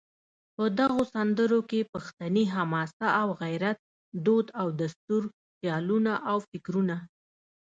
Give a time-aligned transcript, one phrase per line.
[0.55, 3.77] په دغو سندرو کې پښتني حماسه او غیرت،
[4.25, 5.23] دود او دستور،
[5.59, 6.95] خیالونه او فکرونه